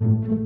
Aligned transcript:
thank 0.00 0.20
you 0.28 0.45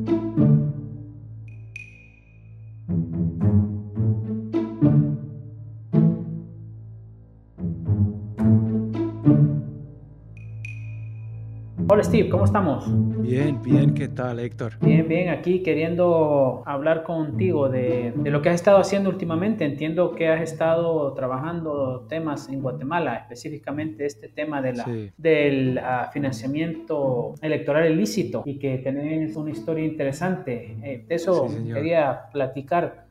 Hola 11.92 12.04
Steve, 12.04 12.28
¿cómo 12.28 12.44
estamos? 12.44 12.84
Bien, 13.20 13.60
bien, 13.60 13.94
¿qué 13.94 14.06
tal 14.06 14.38
Héctor? 14.38 14.74
Bien, 14.80 15.08
bien, 15.08 15.28
aquí 15.28 15.60
queriendo 15.60 16.62
hablar 16.64 17.02
contigo 17.02 17.68
de, 17.68 18.12
lo 18.14 18.40
que 18.40 18.48
has 18.48 18.54
estado 18.54 18.78
haciendo 18.78 19.10
últimamente. 19.10 19.64
Entiendo 19.64 20.14
que 20.14 20.28
has 20.28 20.40
estado 20.40 21.12
trabajando 21.14 22.06
temas 22.08 22.48
en 22.48 22.62
Guatemala, 22.62 23.16
específicamente 23.16 24.06
este 24.06 24.28
tema 24.28 24.62
de 24.62 24.72
la, 24.72 24.86
del 25.16 25.78
ah, 25.78 26.10
financiamiento 26.12 27.34
electoral 27.42 27.90
ilícito 27.90 28.44
y 28.46 28.60
que 28.60 28.78
tenés 28.78 29.34
una 29.34 29.50
historia 29.50 29.84
interesante. 29.84 30.76
Eh, 30.84 31.04
de 31.08 31.14
eso 31.16 31.48
quería 31.74 32.28
platicar. 32.30 33.06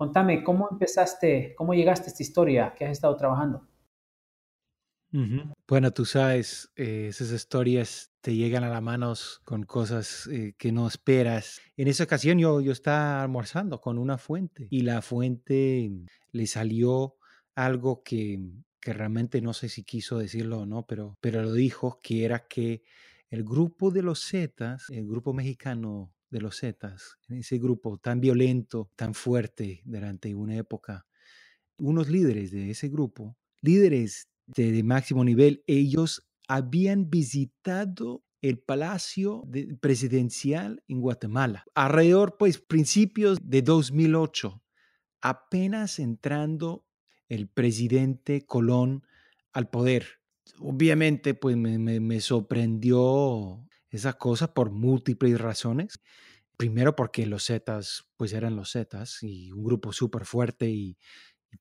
Contame, 0.00 0.42
¿cómo 0.42 0.66
empezaste, 0.70 1.54
cómo 1.58 1.74
llegaste 1.74 2.06
a 2.06 2.08
esta 2.12 2.22
historia 2.22 2.74
que 2.74 2.86
has 2.86 2.92
estado 2.92 3.14
trabajando? 3.18 3.68
Bueno, 5.68 5.90
tú 5.90 6.06
sabes, 6.06 6.72
eh, 6.74 7.08
esas 7.10 7.30
historias 7.32 8.10
te 8.22 8.34
llegan 8.34 8.64
a 8.64 8.70
las 8.70 8.80
manos 8.80 9.42
con 9.44 9.64
cosas 9.64 10.26
eh, 10.32 10.54
que 10.56 10.72
no 10.72 10.86
esperas. 10.86 11.60
En 11.76 11.86
esa 11.86 12.04
ocasión 12.04 12.38
yo, 12.38 12.62
yo 12.62 12.72
estaba 12.72 13.22
almorzando 13.22 13.82
con 13.82 13.98
una 13.98 14.16
fuente 14.16 14.68
y 14.70 14.80
la 14.84 15.02
fuente 15.02 15.90
le 16.32 16.46
salió 16.46 17.16
algo 17.54 18.02
que, 18.02 18.40
que 18.80 18.94
realmente 18.94 19.42
no 19.42 19.52
sé 19.52 19.68
si 19.68 19.84
quiso 19.84 20.16
decirlo 20.16 20.60
o 20.60 20.66
no, 20.66 20.86
pero, 20.86 21.18
pero 21.20 21.42
lo 21.42 21.52
dijo, 21.52 22.00
que 22.02 22.24
era 22.24 22.46
que 22.48 22.84
el 23.28 23.44
grupo 23.44 23.90
de 23.90 24.00
los 24.00 24.26
Zetas, 24.26 24.88
el 24.88 25.06
grupo 25.06 25.34
mexicano 25.34 26.14
de 26.30 26.40
los 26.40 26.60
Zetas, 26.60 27.18
en 27.28 27.38
ese 27.38 27.58
grupo 27.58 27.98
tan 27.98 28.20
violento, 28.20 28.90
tan 28.96 29.14
fuerte 29.14 29.82
durante 29.84 30.34
una 30.34 30.56
época. 30.56 31.06
Unos 31.78 32.08
líderes 32.08 32.50
de 32.52 32.70
ese 32.70 32.88
grupo, 32.88 33.36
líderes 33.60 34.28
de, 34.46 34.82
máximo 34.82 35.24
nivel, 35.24 35.62
ellos 35.66 36.28
habían 36.48 37.10
visitado 37.10 38.24
el 38.42 38.58
palacio 38.58 39.42
presidencial 39.80 40.82
en 40.88 41.00
Guatemala, 41.00 41.64
alrededor, 41.74 42.36
pues, 42.38 42.58
principios 42.58 43.38
de 43.42 43.62
2008, 43.62 44.62
apenas 45.20 45.98
entrando 45.98 46.86
el 47.28 47.48
presidente 47.48 48.46
Colón 48.46 49.04
al 49.52 49.68
poder. 49.68 50.20
Obviamente, 50.58 51.34
pues 51.34 51.56
me, 51.56 51.78
me 51.78 52.20
sorprendió 52.20 53.68
esa 53.90 54.14
cosa 54.14 54.54
por 54.54 54.70
múltiples 54.70 55.40
razones. 55.40 56.00
Primero 56.56 56.94
porque 56.94 57.26
los 57.26 57.46
Zetas, 57.46 58.06
pues 58.16 58.32
eran 58.32 58.56
los 58.56 58.72
Zetas 58.72 59.22
y 59.22 59.50
un 59.52 59.64
grupo 59.64 59.92
súper 59.92 60.24
fuerte 60.24 60.68
y, 60.68 60.96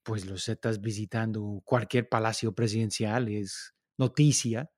pues 0.04 0.26
los 0.26 0.46
Zetas 0.46 0.82
visitando 0.82 1.62
cualquier 1.66 2.10
palacio 2.10 2.54
presidencial 2.54 3.28
es 3.28 3.74
noticia. 3.98 4.70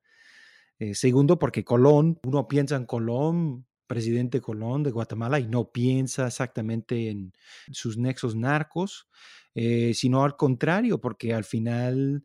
Eh, 0.80 0.96
segundo 0.96 1.38
porque 1.38 1.64
Colón, 1.64 2.20
uno 2.24 2.48
piensa 2.48 2.76
en 2.76 2.86
Colón, 2.86 3.68
presidente 3.88 4.40
Colón 4.40 4.84
de 4.84 4.92
Guatemala 4.92 5.40
y 5.40 5.48
no 5.48 5.72
piensa 5.72 6.28
exactamente 6.28 7.10
en 7.10 7.34
sus 7.72 7.98
nexos 7.98 8.36
narcos, 8.36 9.10
eh, 9.54 9.94
sino 9.94 10.24
al 10.24 10.38
contrario, 10.38 11.02
porque 11.02 11.34
al 11.34 11.44
final 11.44 12.24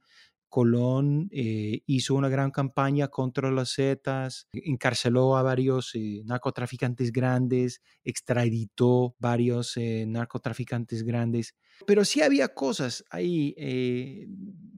Colón 0.49 1.29
eh, 1.33 1.83
hizo 1.87 2.15
una 2.15 2.29
gran 2.29 2.51
campaña 2.51 3.09
contra 3.09 3.51
los 3.51 3.75
Zetas, 3.75 4.49
encarceló 4.53 5.37
a 5.37 5.43
varios 5.43 5.95
eh, 5.95 6.23
narcotraficantes 6.25 7.13
grandes, 7.13 7.83
extraditó 8.05 9.15
varios 9.19 9.77
eh, 9.77 10.05
narcotraficantes 10.07 11.03
grandes. 11.03 11.55
Pero 11.87 12.05
sí 12.05 12.23
había 12.23 12.49
cosas 12.49 13.05
ahí. 13.11 13.55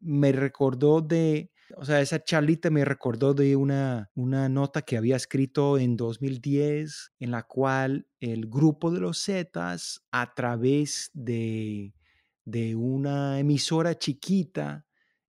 me 0.01 0.33
recordó 0.33 1.01
de, 1.01 1.53
o 1.77 1.85
sea, 1.85 2.00
esa 2.00 2.23
charlita 2.23 2.71
me 2.71 2.85
recordó 2.85 3.35
de 3.35 3.55
una, 3.55 4.11
una 4.15 4.49
nota 4.49 4.83
que 4.83 4.97
había 4.97 5.17
escrito 5.17 5.79
en 5.79 5.97
2010, 5.97 7.12
en 7.21 7.31
la 7.31 7.43
cual 7.45 8.09
el 8.21 8.47
grupo 8.49 8.91
de 8.91 9.00
los 9.00 9.23
Zetas, 9.23 10.03
a 10.11 10.35
través 10.35 11.11
de, 11.15 11.95
de 12.45 12.75
una 12.75 13.39
emisora 13.39 13.99
chiquita, 13.99 14.88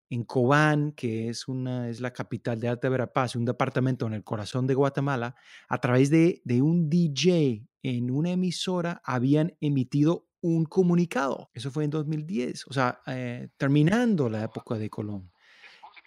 en 0.10 0.24
Cobán, 0.24 0.92
que 0.94 1.30
es, 1.30 1.48
una, 1.48 1.90
es 1.90 2.02
la 2.02 2.12
capital 2.12 2.60
de 2.60 2.68
Alta 2.68 2.90
Verapaz, 2.90 3.36
un 3.36 3.46
departamento 3.46 4.08
en 4.08 4.14
el 4.14 4.24
corazón 4.24 4.66
de 4.66 4.74
Guatemala, 4.74 5.36
a 5.68 5.78
través 5.80 6.10
de, 6.10 6.42
un 6.62 6.90
DJ 6.90 7.68
en 7.84 8.12
una 8.12 8.32
emisora 8.32 9.02
habían 9.06 9.56
emitido 9.62 10.28
un 10.42 10.66
comunicado. 10.66 11.50
Eso 11.54 11.70
fue 11.72 11.84
en 11.84 11.92
2010, 11.92 12.68
o 12.68 12.74
sea, 12.74 13.02
eh, 13.06 13.50
terminando 13.58 14.30
la 14.30 14.44
época 14.44 14.76
de 14.76 14.90
Colón. 14.90 15.32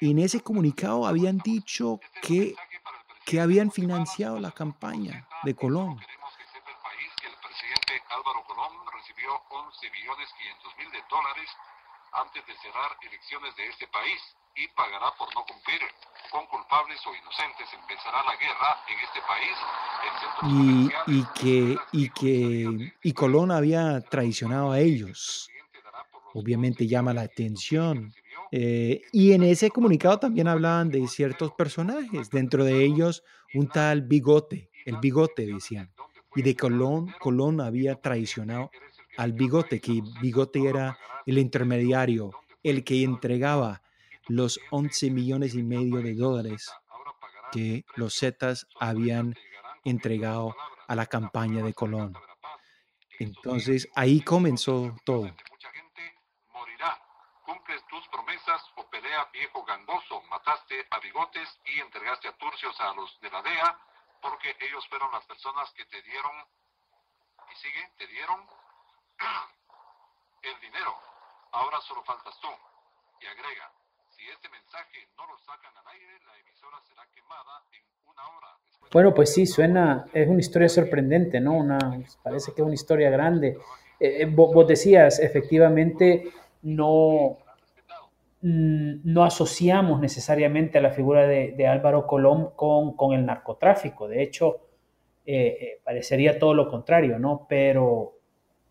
Y 0.01 0.11
en 0.11 0.19
ese 0.19 0.41
comunicado 0.41 1.07
habían 1.07 1.39
dicho 1.39 2.01
que, 2.23 2.55
que 3.25 3.41
habían 3.41 3.71
financiado 3.71 4.41
la 4.41 4.51
campaña 4.51 5.29
de 5.45 5.55
Colón. 5.55 5.99
Álvaro 8.11 8.45
Colón 8.47 8.73
recibió 8.93 9.31
11 9.49 9.91
millones 9.91 10.29
500 10.37 10.77
mil 10.79 10.91
de 10.93 10.99
dólares 11.09 11.49
antes 12.13 12.47
de 12.47 12.55
cerrar 12.57 12.97
elecciones 13.03 13.57
de 13.57 13.67
este 13.69 13.87
país 13.89 14.21
y 14.55 14.69
pagará 14.69 15.13
por 15.19 15.35
no 15.35 15.45
cumplir. 15.45 15.81
Con 16.31 16.47
culpables 16.47 16.99
o 17.07 17.15
inocentes 17.15 17.69
empezará 17.75 18.23
la 18.25 18.37
guerra 18.37 18.79
en 18.89 18.99
este 19.01 19.21
país. 19.29 19.57
Y, 20.43 21.19
y, 21.19 21.25
que, 21.35 21.77
y 21.93 22.09
que 22.11 22.93
y 23.03 23.13
Colón 23.13 23.51
había 23.51 24.01
traicionado 24.01 24.73
a 24.73 24.81
ellos. 24.81 25.51
Obviamente 26.35 26.87
llama 26.87 27.13
la 27.13 27.23
atención. 27.23 28.13
Eh, 28.51 29.03
y 29.13 29.33
en 29.33 29.43
ese 29.43 29.71
comunicado 29.71 30.19
también 30.19 30.49
hablaban 30.49 30.91
de 30.91 31.07
ciertos 31.09 31.53
personajes, 31.53 32.31
dentro 32.31 32.65
de 32.65 32.85
ellos 32.85 33.23
un 33.55 33.69
tal 33.69 34.03
Bigote, 34.03 34.71
el 34.85 34.99
Bigote 34.99 35.47
decían. 35.47 35.93
Y 36.35 36.43
de 36.43 36.57
Colón, 36.57 37.15
Colón 37.19 37.61
había 37.61 38.01
traicionado 38.01 38.71
al 39.17 39.33
bigote, 39.33 39.81
que 39.81 40.03
bigote 40.21 40.69
era 40.69 40.99
el 41.27 41.39
intermediario, 41.39 42.31
el 42.63 42.85
que 42.85 43.03
entregaba 43.03 43.83
los 44.29 44.61
11 44.71 45.11
millones 45.11 45.55
y 45.55 45.63
medio 45.63 46.01
de 46.01 46.15
dólares 46.15 46.73
que 47.53 47.85
los 47.97 48.19
Zetas 48.19 48.67
habían 48.81 49.35
entregado 49.85 50.57
a 50.89 50.95
la 50.95 51.07
campaña 51.07 51.63
de 51.63 51.75
Colón. 51.75 52.17
Entonces 53.19 53.89
ahí 53.95 54.23
comenzó 54.23 54.97
todo. 55.05 55.35
Cumples 57.45 57.85
tus 57.89 58.07
promesas 58.09 58.63
o 58.77 58.89
pelea 58.89 59.29
viejo 59.33 59.65
gangoso. 59.65 60.23
Mataste 60.31 60.87
a 60.91 60.99
bigotes 61.01 61.61
y 61.67 61.81
entregaste 61.81 62.29
a 62.29 62.37
turcios 62.39 62.81
a 62.81 62.95
los 62.95 63.21
de 63.21 63.31
la 63.31 63.43
DEA 63.43 63.79
porque 64.23 64.57
ellos 64.61 64.87
fueron 64.89 65.11
las 65.13 65.27
personas 65.27 65.71
que 65.73 65.85
te 65.87 66.01
dieron 66.03 66.33
y 67.51 67.57
sigue, 67.57 67.93
te 67.99 68.07
dieron 68.07 68.47
el 70.43 70.61
dinero. 70.61 70.93
Ahora 71.53 71.79
solo 71.81 72.03
faltas 72.03 72.35
tú. 72.41 72.49
Y 73.21 73.27
agrega, 73.27 73.71
si 74.11 74.23
este 74.29 74.49
mensaje 74.49 75.09
no 75.17 75.27
lo 75.27 75.39
sacan 75.39 75.73
al 75.77 75.87
aire, 75.95 76.13
la 76.27 76.39
emisora 76.41 76.79
será 76.89 77.03
quemada 77.15 77.63
en 77.73 77.83
una 78.11 78.23
hora. 78.37 78.49
Bueno, 78.93 79.15
pues 79.15 79.33
sí, 79.33 79.47
suena, 79.47 80.07
es 80.13 80.29
una 80.29 80.41
historia 80.41 80.69
sorprendente, 80.69 81.41
¿no? 81.41 81.55
Una, 81.55 81.79
parece 82.23 82.53
que 82.53 82.63
es 82.63 82.67
una 82.67 82.75
historia 82.75 83.11
grande. 83.11 83.59
Eh, 84.01 84.23
eh, 84.23 84.27
vos, 84.27 84.67
decías, 84.67 85.21
efectivamente, 85.21 86.33
no, 86.63 87.39
mm, 88.43 89.01
no 89.05 89.25
asociamos 89.25 90.01
necesariamente 90.01 90.79
a 90.79 90.83
la 90.83 90.91
figura 90.91 91.27
de, 91.27 91.67
Álvaro 91.67 92.07
Colón 92.07 92.51
con, 92.57 92.97
con, 92.97 93.13
el 93.13 93.25
narcotráfico. 93.25 94.09
De 94.09 94.23
hecho, 94.23 94.67
eh, 95.25 95.81
parecería 95.85 96.39
todo 96.39 96.53
lo 96.55 96.69
contrario, 96.69 97.19
¿no? 97.21 97.47
Pero 97.49 98.17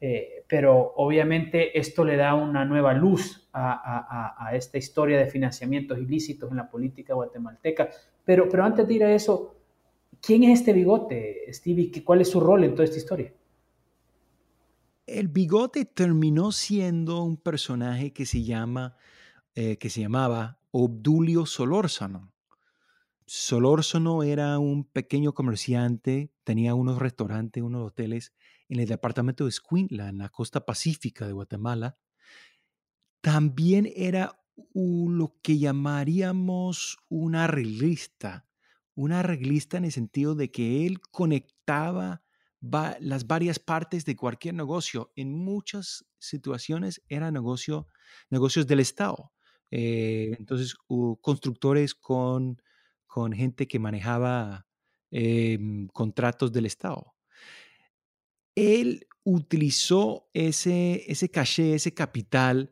eh, 0.04 0.41
pero 0.52 0.92
obviamente 0.98 1.80
esto 1.80 2.04
le 2.04 2.18
da 2.18 2.36
una 2.36 2.66
nueva 2.66 2.94
luz 2.94 3.48
a, 3.54 4.52
esta 4.52 4.78
historia 4.78 5.18
de 5.18 5.28
financiamientos 5.28 5.98
ilícitos 5.98 6.52
en 6.52 6.58
la 6.58 6.70
política 6.70 7.14
guatemalteca. 7.14 7.90
Pero, 8.26 8.50
pero 8.50 8.66
antes 8.66 8.86
de 8.86 8.94
ir 8.94 9.04
a 9.06 9.16
eso, 9.16 9.56
¿quién 10.22 10.44
es 10.44 10.60
este 10.60 10.74
bigote, 10.74 11.46
Stevie? 11.54 12.04
¿Cuál 12.04 12.20
es 12.20 12.32
su 12.32 12.42
rol 12.42 12.66
en 12.66 12.72
toda 12.72 12.84
esta 12.84 12.98
historia? 12.98 13.34
El 15.08 15.30
bigote 15.30 15.86
terminó 15.86 16.52
siendo 16.52 17.24
un 17.24 17.38
personaje 17.38 18.12
que 18.12 18.26
se 18.26 18.44
llama, 18.44 18.98
eh, 19.56 19.78
que 19.78 19.90
se 19.90 20.02
llamaba 20.02 20.60
Obdulio 20.72 21.46
Solórzano. 21.46 22.34
Solórzano 23.26 24.22
era 24.24 24.60
un 24.60 24.84
pequeño 24.84 25.32
comerciante, 25.32 26.30
tenía 26.44 26.76
unos 26.76 27.00
restaurantes, 27.00 27.64
unos 27.64 27.88
hoteles 27.88 28.34
en 28.72 28.80
el 28.80 28.88
departamento 28.88 29.44
de 29.44 29.50
Escuintla, 29.50 30.08
en 30.08 30.20
la 30.20 30.30
costa 30.30 30.66
pacífica 30.66 31.28
de 31.28 31.34
Guatemala, 31.34 31.98
también 33.20 33.92
era 33.94 34.40
lo 34.74 35.36
que 35.42 35.60
llamaríamos 35.60 36.98
un 37.10 37.36
arreglista, 37.36 38.48
un 38.96 39.12
arreglista 39.12 39.78
en 39.78 39.86
el 39.86 39.92
sentido 39.92 40.36
de 40.36 40.52
que 40.52 40.88
él 40.88 41.02
conectaba 41.12 42.24
las 42.62 43.28
varias 43.28 43.60
partes 43.60 44.06
de 44.06 44.16
cualquier 44.16 44.54
negocio. 44.54 45.12
En 45.18 45.34
muchas 45.34 46.06
situaciones 46.18 47.02
eran 47.10 47.34
negocio, 47.34 47.88
negocios 48.30 48.68
del 48.68 48.80
Estado. 48.80 49.34
Eh, 49.70 50.34
entonces, 50.40 50.76
constructores 51.20 51.94
con, 51.94 52.62
con, 53.06 53.34
gente 53.34 53.68
que 53.68 53.80
manejaba 53.80 54.66
em, 55.10 55.88
contratos 55.88 56.54
del 56.54 56.68
Estado. 56.68 57.11
Él 58.56 59.08
utilizó 59.24 60.30
ese, 60.34 61.04
ese 61.12 61.30
caché, 61.30 61.76
ese 61.76 61.94
capital 61.94 62.72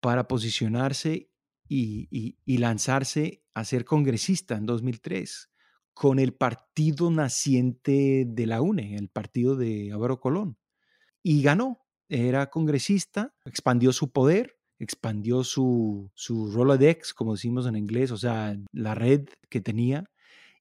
para 0.00 0.28
posicionarse 0.28 1.30
y, 1.68 2.36
lanzarse 2.58 3.44
a 3.54 3.64
ser 3.64 3.84
congresista 3.84 4.56
en 4.56 4.66
2003 4.66 5.50
con 5.94 6.18
el 6.18 6.32
partido 6.32 7.10
naciente 7.10 8.24
de 8.26 8.46
la 8.46 8.62
UNE, 8.62 8.96
el 8.96 9.08
partido 9.08 9.56
de 9.56 9.92
Álvaro 9.92 10.18
Colón. 10.18 10.56
Y 11.22 11.42
ganó, 11.42 11.80
era 12.08 12.48
congresista, 12.48 13.34
expandió 13.44 13.92
su 13.92 14.10
poder, 14.10 14.58
expandió 14.78 15.44
su, 15.44 16.10
su 16.14 16.50
Rolodex, 16.50 17.12
como 17.12 17.34
decimos 17.34 17.66
en 17.66 17.76
inglés, 17.76 18.10
o 18.10 18.16
sea, 18.16 18.56
la 18.72 18.94
red 18.94 19.28
que 19.50 19.60
tenía. 19.60 20.10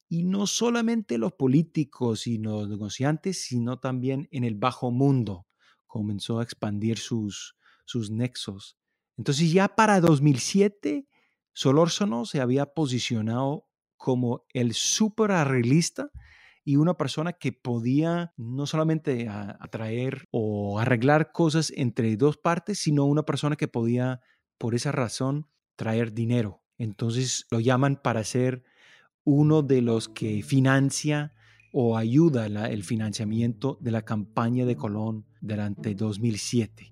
Y 0.09 0.23
no 0.23 0.47
solamente 0.47 1.17
los 1.17 1.33
políticos 1.33 2.27
y 2.27 2.39
los 2.39 2.67
negociantes, 2.67 3.44
sino 3.44 3.79
también 3.79 4.27
en 4.31 4.44
el 4.44 4.56
bajo 4.56 4.91
mundo 4.91 5.47
comenzó 5.88 6.39
a 6.39 6.44
expandir 6.44 6.97
sus, 6.97 7.56
sus 7.85 8.11
nexos. 8.11 8.77
Entonces 9.17 9.51
ya 9.51 9.67
para 9.75 10.01
2007, 10.01 11.07
Solórzano 11.53 12.25
se 12.25 12.41
había 12.41 12.65
posicionado 12.65 13.67
como 13.97 14.45
el 14.53 14.73
súper 14.73 15.31
arreglista 15.31 16.09
y 16.63 16.77
una 16.77 16.94
persona 16.95 17.33
que 17.33 17.51
podía 17.51 18.33
no 18.38 18.65
solamente 18.65 19.27
atraer 19.27 20.25
o 20.31 20.79
arreglar 20.79 21.31
cosas 21.31 21.73
entre 21.75 22.15
dos 22.15 22.38
partes, 22.38 22.79
sino 22.79 23.06
una 23.06 23.23
persona 23.23 23.56
que 23.56 23.67
podía, 23.67 24.21
por 24.57 24.75
esa 24.75 24.91
razón, 24.91 25.47
traer 25.75 26.13
dinero. 26.13 26.63
Entonces 26.77 27.45
lo 27.50 27.59
llaman 27.59 28.00
para 28.01 28.23
ser 28.23 28.63
uno 29.30 29.62
de 29.62 29.81
los 29.81 30.10
que 30.10 30.42
financia 30.44 31.34
o 31.72 31.98
ayuda 31.98 32.48
el 32.48 32.84
financiamiento 32.84 33.78
de 33.80 33.92
la 33.92 34.02
campaña 34.02 34.66
de 34.66 34.76
Colón 34.76 35.26
durante 35.40 35.94
2007. 35.94 36.92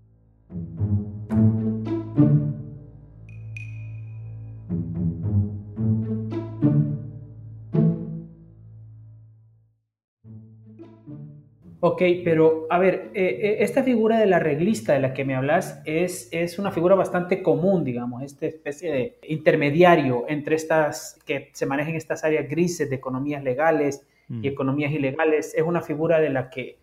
Ok, 11.79 12.01
pero 12.23 12.65
a 12.71 12.79
ver, 12.79 13.11
eh, 13.13 13.39
eh, 13.39 13.57
esta 13.59 13.83
figura 13.83 14.17
de 14.17 14.25
la 14.25 14.39
reglista 14.39 14.93
de 14.93 14.99
la 14.99 15.13
que 15.13 15.23
me 15.25 15.35
hablas 15.35 15.79
es, 15.85 16.27
es 16.31 16.57
una 16.57 16.71
figura 16.71 16.95
bastante 16.95 17.43
común, 17.43 17.83
digamos, 17.83 18.23
esta 18.23 18.47
especie 18.47 18.91
de 18.91 19.19
intermediario 19.27 20.25
entre 20.27 20.55
estas, 20.55 21.19
que 21.23 21.51
se 21.53 21.67
manejan 21.67 21.95
estas 21.95 22.23
áreas 22.23 22.49
grises 22.49 22.89
de 22.89 22.95
economías 22.95 23.43
legales 23.43 24.07
y 24.27 24.33
mm. 24.33 24.45
economías 24.45 24.91
ilegales. 24.91 25.53
Es 25.55 25.61
una 25.61 25.81
figura 25.81 26.19
de 26.19 26.29
la 26.29 26.49
que 26.49 26.79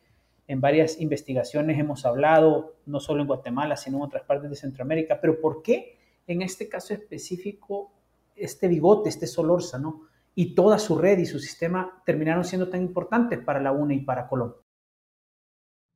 en 0.46 0.60
varias 0.60 1.00
investigaciones 1.00 1.76
hemos 1.80 2.06
hablado, 2.06 2.76
no 2.86 3.00
solo 3.00 3.22
en 3.22 3.26
Guatemala, 3.26 3.76
sino 3.76 3.96
en 3.96 4.04
otras 4.04 4.22
partes 4.22 4.48
de 4.48 4.56
Centroamérica. 4.56 5.20
Pero 5.20 5.40
¿por 5.40 5.62
qué 5.62 5.98
en 6.28 6.42
este 6.42 6.68
caso 6.68 6.94
específico 6.94 7.90
este 8.36 8.68
bigote, 8.68 9.08
este 9.08 9.26
Solórzano 9.26 10.02
y 10.36 10.54
toda 10.54 10.78
su 10.78 10.96
red 10.98 11.18
y 11.18 11.26
su 11.26 11.40
sistema 11.40 12.00
terminaron 12.06 12.44
siendo 12.44 12.68
tan 12.68 12.82
importantes 12.82 13.40
para 13.40 13.60
la 13.60 13.72
UNE 13.72 13.94
y 13.96 14.00
para 14.00 14.28
Colombia? 14.28 14.63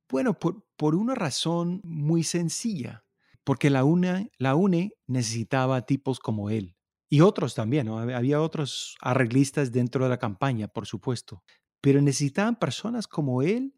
Bueno, 0.09 0.33
por, 0.39 0.95
una 0.95 1.13
razón 1.13 1.81
muy 1.83 2.23
sencilla, 2.23 3.05
porque 3.43 3.69
la 3.69 3.83
UNE, 3.83 4.31
la 4.39 4.55
UNE 4.55 4.93
necesitaba 5.05 5.85
tipos 5.85 6.19
como 6.19 6.49
él. 6.49 6.75
Y 7.09 7.21
otros 7.21 7.53
también. 7.53 7.87
Había 7.89 8.41
otros 8.41 8.95
arreglistas 9.01 9.71
dentro 9.71 10.03
de 10.03 10.09
la 10.09 10.17
campaña, 10.17 10.67
por 10.67 10.87
supuesto. 10.87 11.43
Pero 11.81 12.01
necesitaban 12.01 12.57
personas 12.57 13.07
como 13.07 13.41
él 13.41 13.75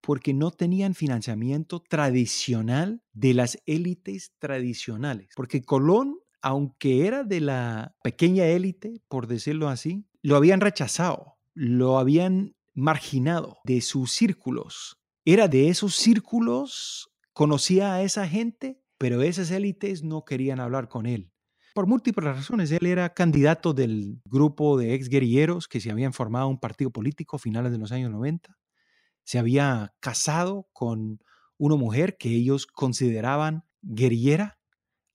porque 0.00 0.34
no 0.34 0.50
tenían 0.50 0.94
financiamiento 0.94 1.80
tradicional 1.80 3.02
de 3.12 3.34
las 3.34 3.58
élites 3.66 4.32
tradicionales. 4.38 5.28
Porque 5.34 5.62
Colón, 5.62 6.18
aunque 6.42 7.06
era 7.06 7.24
de 7.24 7.40
la 7.40 7.94
pequeña 8.02 8.44
élite, 8.46 9.00
por 9.08 9.26
decirlo 9.26 9.68
así, 9.68 10.06
lo 10.22 10.36
habían 10.36 10.60
rechazado, 10.60 11.38
lo 11.54 11.98
habían 11.98 12.54
marginado 12.74 13.58
de 13.64 13.80
sus 13.80 14.12
círculos 14.12 14.98
era 15.24 15.48
de 15.48 15.68
esos 15.68 15.96
círculos, 15.96 17.10
conocía 17.32 17.94
a 17.94 18.02
esa 18.02 18.28
gente, 18.28 18.80
pero 18.98 19.22
esas 19.22 19.50
élites 19.50 20.02
no 20.02 20.24
querían 20.24 20.60
hablar 20.60 20.88
con 20.88 21.06
él. 21.06 21.30
Por 21.74 21.86
múltiples 21.86 22.36
razones, 22.36 22.70
él 22.70 22.86
era 22.86 23.14
candidato 23.14 23.74
del 23.74 24.20
grupo 24.24 24.78
de 24.78 24.94
ex 24.94 25.08
guerrilleros 25.08 25.66
que 25.66 25.80
se 25.80 25.90
habían 25.90 26.12
formado 26.12 26.46
un 26.48 26.60
partido 26.60 26.90
político 26.90 27.36
a 27.36 27.40
finales 27.40 27.72
de 27.72 27.78
los 27.78 27.90
años 27.90 28.12
90. 28.12 28.56
Se 29.24 29.38
había 29.38 29.92
casado 29.98 30.68
con 30.72 31.18
una 31.58 31.76
mujer 31.76 32.16
que 32.16 32.28
ellos 32.28 32.66
consideraban 32.66 33.64
guerrillera, 33.82 34.60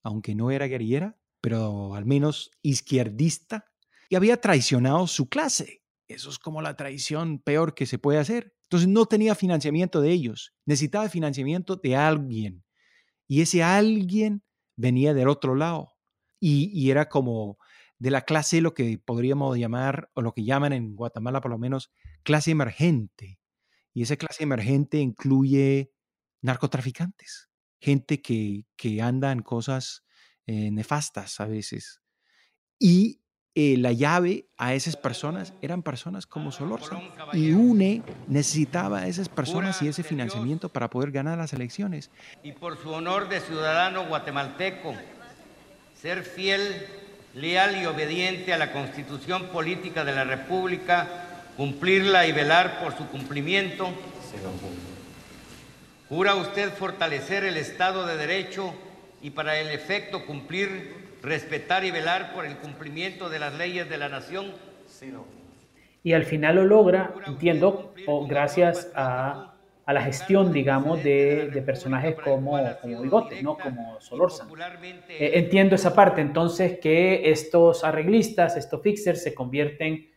aunque 0.02 0.34
no 0.34 0.50
era 0.50 0.66
guerrillera, 0.66 1.16
pero 1.40 1.94
al 1.94 2.04
menos 2.04 2.50
izquierdista, 2.62 3.64
y 4.10 4.16
había 4.16 4.40
traicionado 4.40 5.06
su 5.06 5.28
clase. 5.28 5.82
Eso 6.08 6.28
es 6.28 6.38
como 6.38 6.60
la 6.60 6.76
traición 6.76 7.38
peor 7.38 7.74
que 7.74 7.86
se 7.86 7.98
puede 7.98 8.18
hacer. 8.18 8.52
Entonces 8.70 8.88
no 8.88 9.06
tenía 9.06 9.34
financiamiento 9.34 10.00
de 10.00 10.12
ellos, 10.12 10.54
necesitaba 10.64 11.08
financiamiento 11.08 11.74
de 11.74 11.96
alguien. 11.96 12.62
Y 13.26 13.40
ese 13.40 13.64
alguien 13.64 14.44
venía 14.76 15.12
del 15.12 15.26
otro 15.26 15.56
lado. 15.56 15.94
Y, 16.38 16.88
era 16.88 17.08
como 17.08 17.58
de 17.98 18.12
la 18.12 18.22
clase, 18.22 18.60
lo 18.60 18.72
que 18.72 18.96
podríamos 19.04 19.58
llamar, 19.58 20.08
o 20.14 20.22
lo 20.22 20.32
que 20.34 20.44
llaman 20.44 20.72
en 20.72 20.94
Guatemala 20.94 21.40
por 21.40 21.50
lo 21.50 21.58
menos, 21.58 21.90
clase 22.22 22.52
emergente. 22.52 23.40
Y 23.92 24.02
esa 24.02 24.14
clase 24.16 24.44
emergente 24.44 24.98
incluye 24.98 25.90
narcotraficantes, 26.40 27.50
gente 27.80 28.22
que, 28.22 28.66
que 28.76 29.02
anda 29.02 29.32
en 29.32 29.42
cosas 29.42 30.04
eh, 30.46 30.70
nefastas 30.70 31.40
a 31.40 31.46
veces. 31.46 32.00
Y 32.78 33.19
eh, 33.56 33.76
la 33.78 33.90
llave 33.92 34.46
a 34.56 34.74
esas 34.74 34.96
personas 34.96 35.54
eran 35.60 35.82
personas 35.82 36.26
como 36.26 36.52
Solórzano. 36.52 37.02
Y 37.32 37.52
UNE 37.52 38.02
necesitaba 38.28 39.00
a 39.00 39.06
esas 39.08 39.28
personas 39.28 39.82
y 39.82 39.88
ese 39.88 40.04
financiamiento 40.04 40.68
para 40.68 40.88
poder 40.88 41.10
ganar 41.10 41.38
las 41.38 41.52
elecciones. 41.52 42.10
Y 42.44 42.52
por 42.52 42.80
su 42.80 42.90
honor 42.90 43.28
de 43.28 43.40
ciudadano 43.40 44.06
guatemalteco, 44.06 44.94
ser 46.00 46.22
fiel, 46.22 46.86
leal 47.34 47.82
y 47.82 47.86
obediente 47.86 48.52
a 48.52 48.58
la 48.58 48.72
constitución 48.72 49.46
política 49.48 50.04
de 50.04 50.14
la 50.14 50.24
República, 50.24 51.08
cumplirla 51.56 52.26
y 52.26 52.32
velar 52.32 52.80
por 52.80 52.96
su 52.96 53.06
cumplimiento. 53.08 53.90
Jura 56.08 56.36
usted 56.36 56.72
fortalecer 56.72 57.44
el 57.44 57.56
Estado 57.56 58.06
de 58.06 58.16
Derecho 58.16 58.74
y 59.22 59.30
para 59.30 59.58
el 59.58 59.70
efecto 59.70 60.24
cumplir 60.24 61.09
respetar 61.22 61.84
y 61.84 61.90
velar 61.90 62.32
por 62.32 62.46
el 62.46 62.56
cumplimiento 62.56 63.28
de 63.28 63.38
las 63.38 63.54
leyes 63.54 63.88
de 63.88 63.98
la 63.98 64.08
nación. 64.08 64.52
Y 66.02 66.12
al 66.12 66.24
final 66.24 66.56
lo 66.56 66.64
logra, 66.64 67.12
entiendo, 67.26 67.92
gracias 68.26 68.90
a, 68.94 69.54
a, 69.84 69.92
la 69.92 70.02
gestión, 70.02 70.52
digamos, 70.52 71.02
de, 71.04 71.50
de 71.50 71.62
personajes 71.62 72.16
como, 72.16 72.58
como 72.80 73.02
Bigote, 73.02 73.42
¿no? 73.42 73.58
como 73.58 74.00
Solórzano. 74.00 74.50
Eh, 75.08 75.32
entiendo 75.34 75.74
esa 75.74 75.94
parte, 75.94 76.22
entonces, 76.22 76.78
que 76.80 77.30
estos 77.30 77.84
arreglistas, 77.84 78.56
estos 78.56 78.82
fixers, 78.82 79.22
se 79.22 79.34
convierten 79.34 80.08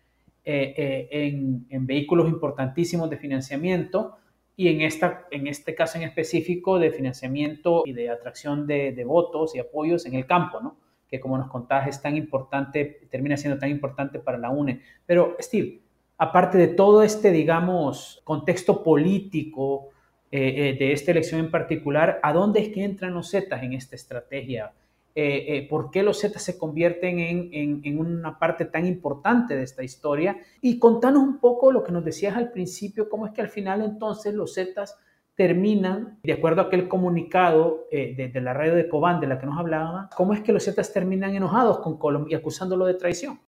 eh, 0.45 0.73
eh, 0.77 1.07
en, 1.11 1.65
en, 1.69 1.85
vehículos 1.85 2.29
importantísimos 2.29 3.09
de 3.09 3.17
financiamiento 3.17 4.17
y 4.55 4.69
en, 4.69 4.81
esta, 4.81 5.25
en 5.31 5.47
este 5.47 5.73
caso 5.73 5.97
en 5.97 6.03
específico 6.03 6.79
de 6.79 6.91
financiamiento 6.91 7.83
y 7.85 7.93
de 7.93 8.09
atracción 8.09 8.67
de, 8.67 8.91
de 8.91 9.03
votos 9.05 9.55
y 9.55 9.59
apoyos 9.59 10.05
en 10.05 10.15
el 10.15 10.25
campo, 10.25 10.59
¿no? 10.59 10.82
Que 11.13 11.19
como 11.19 11.37
nos 11.37 11.47
contás 11.47 11.87
es 11.87 12.01
tan 12.01 12.17
importante, 12.17 13.01
termina 13.11 13.37
siendo 13.37 13.59
tan 13.59 13.69
importante 13.69 14.17
para 14.17 14.39
la 14.39 14.49
UNE. 14.49 14.81
Pero 15.05 15.37
Steve, 15.39 15.79
aparte 16.17 16.57
de 16.57 16.69
todo 16.69 17.03
este, 17.03 17.29
digamos, 17.29 18.19
contexto 18.23 18.83
político 18.83 19.89
eh, 20.31 20.71
eh, 20.71 20.75
de 20.79 20.91
esta 20.91 21.11
elección 21.11 21.39
en 21.39 21.51
particular, 21.51 22.19
¿a 22.23 22.33
dónde 22.33 22.61
es 22.61 22.69
que 22.69 22.83
entran 22.83 23.13
los 23.13 23.29
Zetas 23.29 23.61
en 23.61 23.73
esta 23.73 23.95
estrategia? 23.95 24.73
Eh, 25.13 25.67
¿Por 25.69 25.91
qué 25.91 26.01
los 26.01 26.19
Zetas 26.19 26.41
se 26.41 26.57
convierten 26.57 27.19
en, 27.19 27.81
en, 27.83 27.99
una 27.99 28.39
parte 28.39 28.65
tan 28.65 28.87
importante 28.87 29.55
de 29.55 29.61
esta 29.61 29.83
historia? 29.83 30.35
Y 30.63 30.79
contanos 30.79 31.21
un 31.21 31.37
poco 31.37 31.71
lo 31.71 31.83
que 31.83 31.91
nos 31.91 32.03
decías 32.03 32.35
al 32.35 32.51
principio, 32.51 33.07
cómo 33.07 33.27
es 33.27 33.33
que 33.33 33.41
al 33.41 33.49
final 33.49 33.83
entonces 33.83 34.33
los 34.33 34.55
Zetas 34.55 34.97
terminan, 35.35 36.19
de 36.23 36.33
acuerdo 36.33 36.61
a 36.61 36.65
aquel 36.65 36.87
comunicado 36.87 37.87
eh, 37.91 38.15
de, 38.31 38.41
la 38.41 38.53
radio 38.53 38.75
de 38.75 38.87
Cobán 38.87 39.19
de 39.19 39.27
la 39.27 39.39
que 39.39 39.45
nos 39.45 39.57
hablaba, 39.57 40.09
cómo 40.15 40.33
es 40.33 40.41
que 40.41 40.53
los 40.53 40.63
Zetas 40.65 40.93
terminan 40.93 41.35
enojados 41.35 41.79
con 41.79 41.97
Colombia 41.97 42.35
y 42.35 42.39
acusándolo 42.39 42.85
de 42.85 42.93
traición. 42.93 43.39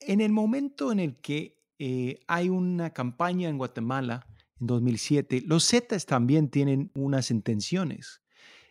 En 0.00 0.20
el 0.20 0.32
momento 0.32 0.92
en 0.92 1.00
el 1.00 1.16
que 1.16 1.58
eh, 1.78 2.20
hay 2.26 2.48
una 2.48 2.90
campaña 2.90 3.48
en 3.48 3.58
Guatemala 3.58 4.26
en 4.60 4.66
2007, 4.66 5.42
los 5.46 5.68
Zetas 5.68 6.06
también 6.06 6.48
tienen 6.48 6.90
unas 6.94 7.30
intenciones. 7.30 8.22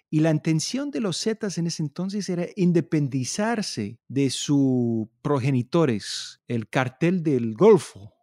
Y 0.10 0.22
la 0.22 0.32
intención 0.32 0.92
de 0.92 1.02
los 1.02 1.22
Zetas 1.22 1.58
en 1.58 1.68
ese 1.68 1.84
entonces 1.84 2.30
era 2.30 2.46
independizarse 2.56 4.00
de 4.08 4.30
sus 4.30 5.08
progenitores, 5.22 6.42
el 6.48 6.70
cartel 6.70 7.22
del 7.22 7.54
Golfo. 7.54 8.15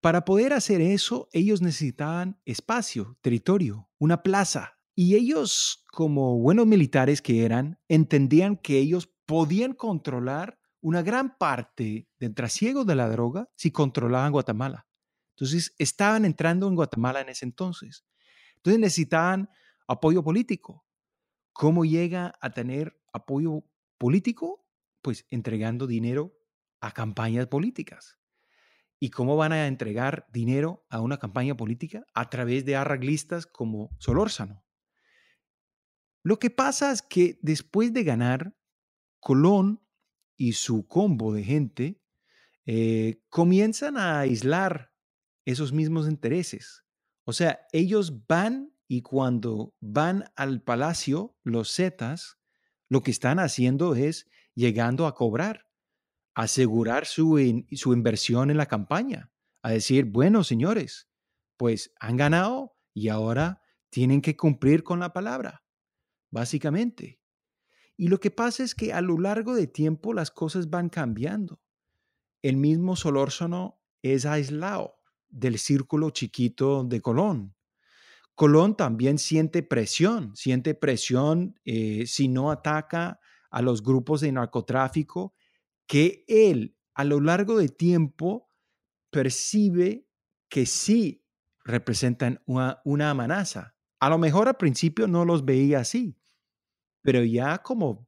Para 0.00 0.24
poder 0.24 0.52
hacer 0.52 0.80
eso, 0.80 1.28
ellos 1.32 1.60
necesitaban 1.60 2.40
espacio, 2.44 3.18
territorio, 3.20 3.88
una 3.98 4.22
plaza. 4.22 4.78
Y 4.94 5.16
ellos, 5.16 5.84
como 5.92 6.38
buenos 6.38 6.66
militares 6.66 7.20
que 7.20 7.44
eran, 7.44 7.80
entendían 7.88 8.56
que 8.56 8.78
ellos 8.78 9.08
podían 9.26 9.72
controlar 9.72 10.58
una 10.80 11.02
gran 11.02 11.36
parte 11.36 12.08
del 12.20 12.34
trasiego 12.34 12.84
de 12.84 12.94
la 12.94 13.08
droga 13.08 13.48
si 13.56 13.72
controlaban 13.72 14.30
Guatemala. 14.30 14.86
Entonces, 15.30 15.74
estaban 15.78 16.24
entrando 16.24 16.68
en 16.68 16.76
Guatemala 16.76 17.20
en 17.20 17.28
ese 17.30 17.44
entonces. 17.44 18.04
Entonces, 18.56 18.80
necesitaban 18.80 19.50
apoyo 19.88 20.22
político. 20.22 20.84
¿Cómo 21.52 21.84
llega 21.84 22.34
a 22.40 22.50
tener 22.50 23.00
apoyo 23.12 23.64
político? 23.98 24.64
Pues 25.02 25.26
entregando 25.30 25.88
dinero 25.88 26.36
a 26.80 26.92
campañas 26.92 27.48
políticas. 27.48 28.17
¿Y 29.00 29.10
cómo 29.10 29.36
van 29.36 29.52
a 29.52 29.66
entregar 29.66 30.26
dinero 30.32 30.84
a 30.88 31.00
una 31.00 31.18
campaña 31.18 31.56
política? 31.56 32.04
A 32.14 32.30
través 32.30 32.64
de 32.64 32.76
arreglistas 32.76 33.46
como 33.46 33.90
Solórzano. 33.98 34.64
Lo 36.24 36.38
que 36.38 36.50
pasa 36.50 36.90
es 36.90 37.02
que 37.02 37.38
después 37.42 37.92
de 37.92 38.04
ganar, 38.04 38.56
Colón 39.20 39.82
y 40.36 40.52
su 40.52 40.86
combo 40.86 41.32
de 41.32 41.44
gente 41.44 42.02
eh, 42.66 43.22
comienzan 43.28 43.96
a 43.96 44.20
aislar 44.20 44.92
esos 45.44 45.72
mismos 45.72 46.08
intereses. 46.08 46.84
O 47.24 47.32
sea, 47.32 47.60
ellos 47.72 48.26
van 48.26 48.74
y 48.86 49.02
cuando 49.02 49.74
van 49.80 50.24
al 50.34 50.62
palacio, 50.62 51.36
los 51.44 51.74
zetas, 51.74 52.38
lo 52.88 53.02
que 53.02 53.10
están 53.10 53.38
haciendo 53.38 53.94
es 53.94 54.28
llegando 54.54 55.06
a 55.06 55.14
cobrar, 55.14 55.67
asegurar 56.38 57.04
su, 57.04 57.64
su 57.72 57.92
inversión 57.92 58.52
en 58.52 58.58
la 58.58 58.66
campaña, 58.66 59.32
a 59.60 59.72
decir, 59.72 60.04
bueno, 60.04 60.44
señores, 60.44 61.08
pues 61.56 61.92
han 61.98 62.16
ganado 62.16 62.76
y 62.94 63.08
ahora 63.08 63.60
tienen 63.90 64.22
que 64.22 64.36
cumplir 64.36 64.84
con 64.84 65.00
la 65.00 65.12
palabra, 65.12 65.64
básicamente. 66.30 67.20
Y 67.96 68.06
lo 68.06 68.20
que 68.20 68.30
pasa 68.30 68.62
es 68.62 68.76
que 68.76 68.92
a 68.92 69.00
lo 69.00 69.18
largo 69.18 69.56
de 69.56 69.66
tiempo 69.66 70.14
las 70.14 70.30
cosas 70.30 70.70
van 70.70 70.90
cambiando. 70.90 71.60
El 72.40 72.56
mismo 72.56 72.94
Solórzano 72.94 73.82
es 74.00 74.24
aislado 74.24 74.94
del 75.28 75.58
círculo 75.58 76.10
chiquito 76.10 76.84
de 76.84 77.00
Colón. 77.00 77.56
Colón 78.36 78.76
también 78.76 79.18
siente 79.18 79.64
presión, 79.64 80.36
siente 80.36 80.76
presión 80.76 81.58
eh, 81.64 82.06
si 82.06 82.28
no 82.28 82.52
ataca 82.52 83.18
a 83.50 83.60
los 83.60 83.82
grupos 83.82 84.20
de 84.20 84.30
narcotráfico 84.30 85.34
que 85.88 86.24
él 86.28 86.76
a 86.94 87.02
lo 87.02 87.20
largo 87.20 87.58
de 87.58 87.68
tiempo 87.68 88.48
percibe 89.10 90.06
que 90.48 90.66
sí 90.66 91.24
representan 91.64 92.40
una, 92.46 93.10
amenaza. 93.10 93.74
A 93.98 94.08
lo 94.08 94.18
mejor 94.18 94.48
al 94.48 94.56
principio 94.56 95.08
no 95.08 95.24
los 95.24 95.44
veía 95.44 95.80
así, 95.80 96.16
pero 97.02 97.24
ya 97.24 97.58
como 97.58 98.06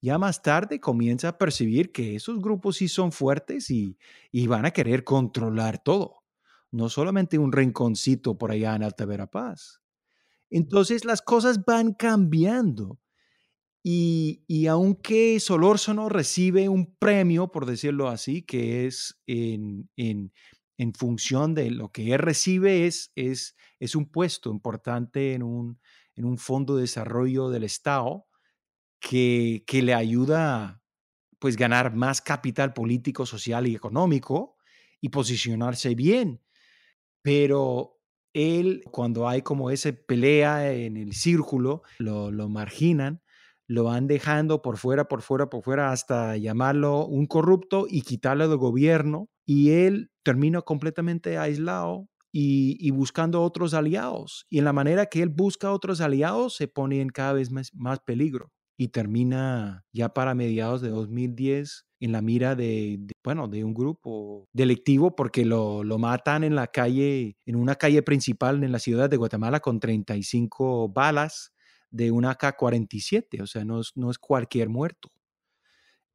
ya 0.00 0.18
más 0.18 0.42
tarde 0.42 0.80
comienza 0.80 1.28
a 1.28 1.38
percibir 1.38 1.92
que 1.92 2.16
esos 2.16 2.40
grupos 2.40 2.76
sí 2.76 2.88
son 2.88 3.12
fuertes 3.12 3.70
y, 3.70 3.96
van 4.48 4.66
a 4.66 4.72
querer 4.72 5.04
controlar 5.04 5.82
todo, 5.82 6.24
no 6.70 6.88
solamente 6.88 7.38
un 7.38 7.52
rinconcito 7.52 8.36
por 8.36 8.50
allá 8.50 8.74
en 8.74 8.82
Alta 8.82 9.04
Verapaz. 9.04 9.80
Entonces 10.50 11.04
las 11.04 11.22
cosas 11.22 11.64
van 11.64 11.92
cambiando. 11.92 12.98
Y, 13.82 14.44
y 14.46 14.68
aunque 14.68 15.40
Solórzano 15.40 16.08
recibe 16.08 16.68
un 16.68 16.94
premio, 16.96 17.50
por 17.50 17.66
decirlo 17.66 18.08
así, 18.08 18.42
que 18.42 18.86
es 18.86 19.20
en, 19.26 19.90
en, 19.96 20.32
en 20.78 20.94
función 20.94 21.54
de 21.54 21.70
lo 21.70 21.90
que 21.90 22.12
él 22.12 22.18
recibe, 22.18 22.86
es, 22.86 23.12
es, 23.16 23.56
es 23.80 23.96
un 23.96 24.06
puesto 24.06 24.50
importante 24.50 25.34
en 25.34 25.42
un, 25.42 25.80
en 26.14 26.24
un 26.24 26.38
fondo 26.38 26.76
de 26.76 26.82
desarrollo 26.82 27.48
del 27.50 27.64
Estado 27.64 28.26
que, 29.00 29.64
que 29.66 29.82
le 29.82 29.94
ayuda 29.94 30.64
a 30.64 30.82
pues, 31.38 31.56
ganar 31.56 31.94
más 31.94 32.20
capital 32.20 32.72
político, 32.72 33.26
social 33.26 33.66
y 33.66 33.74
económico 33.74 34.56
y 35.00 35.08
posicionarse 35.08 35.94
bien. 35.96 36.40
Pero 37.22 38.00
él, 38.32 38.84
cuando 38.90 39.28
hay 39.28 39.42
como 39.42 39.70
esa 39.70 39.92
pelea 39.92 40.72
en 40.72 40.96
el 40.96 41.14
círculo, 41.14 41.82
lo, 41.98 42.30
lo 42.30 42.48
marginan, 42.48 43.21
lo 43.72 43.84
van 43.84 44.06
dejando 44.06 44.60
por 44.60 44.76
fuera, 44.76 45.08
por 45.08 45.22
fuera, 45.22 45.48
por 45.48 45.62
fuera, 45.62 45.92
hasta 45.92 46.36
llamarlo 46.36 47.06
un 47.06 47.26
corrupto 47.26 47.86
y 47.88 48.02
quitarlo 48.02 48.46
del 48.48 48.58
gobierno. 48.58 49.30
Y 49.46 49.70
él 49.70 50.10
termina 50.22 50.60
completamente 50.60 51.38
aislado 51.38 52.08
y, 52.30 52.90
buscando 52.90 53.42
otros 53.42 53.72
aliados. 53.72 54.46
Y 54.50 54.58
en 54.58 54.66
la 54.66 54.72
manera 54.74 55.06
que 55.06 55.22
él 55.22 55.30
busca 55.30 55.72
otros 55.72 56.00
aliados, 56.00 56.54
se 56.54 56.68
pone 56.68 57.00
en 57.00 57.08
cada 57.08 57.32
vez 57.32 57.50
más, 57.50 57.72
más 57.74 58.00
peligro 58.00 58.52
y 58.76 58.88
termina 58.88 59.84
ya 59.92 60.10
para 60.10 60.34
mediados 60.34 60.80
de 60.80 60.88
2010 60.88 61.86
en 62.00 62.12
la 62.12 62.20
mira 62.20 62.54
de, 62.54 63.00
bueno, 63.22 63.48
de 63.48 63.64
un 63.64 63.74
grupo 63.74 64.48
delictivo 64.52 65.14
porque 65.14 65.44
lo, 65.44 65.84
lo, 65.84 65.98
matan 65.98 66.42
en 66.42 66.56
la 66.56 66.66
calle, 66.66 67.36
en 67.46 67.56
una 67.56 67.76
calle 67.76 68.02
principal 68.02 68.64
en 68.64 68.72
la 68.72 68.78
ciudad 68.78 69.08
de 69.08 69.18
Guatemala 69.18 69.60
con 69.60 69.78
35 69.78 70.88
balas 70.88 71.52
de 71.92 72.10
una 72.10 72.34
K-47, 72.34 73.42
o 73.42 73.46
sea, 73.46 73.64
no 73.64 73.80
es, 73.80 73.92
no 73.94 74.10
es 74.10 74.18
cualquier 74.18 74.68
muerto. 74.68 75.10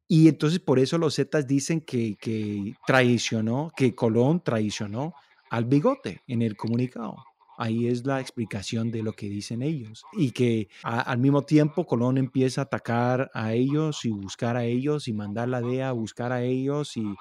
Y 0.09 0.27
entonces 0.27 0.59
por 0.59 0.79
eso 0.79 0.97
los 0.97 1.15
Zetas 1.15 1.47
dicen 1.47 1.81
que, 1.81 2.15
que 2.15 2.73
traicionó, 2.85 3.71
que 3.75 3.93
Colón 3.93 4.41
traicionó 4.43 5.13
al 5.49 5.65
bigote 5.65 6.21
en 6.27 6.41
el 6.41 6.55
comunicado. 6.55 7.15
Ahí 7.57 7.87
es 7.87 8.05
la 8.05 8.21
explicación 8.21 8.91
de 8.91 9.01
lo 9.01 9.13
que 9.13 9.27
dicen 9.29 9.63
ellos. 9.63 10.03
Y 10.13 10.31
que 10.31 10.69
al 10.83 11.17
mismo 11.17 11.41
tiempo 11.41 11.85
Colón 11.85 12.17
empieza 12.17 12.61
a 12.61 12.63
atacar 12.65 13.31
a 13.33 13.53
ellos 13.53 14.05
y 14.05 14.09
buscar 14.09 14.55
a 14.55 14.63
ellos 14.63 15.07
y 15.07 15.13
mandar 15.13 15.49
la 15.49 15.61
DEA 15.61 15.89
a 15.89 15.93
buscar 15.93 16.31
a 16.31 16.43
ellos 16.43 16.95
y 16.97 17.15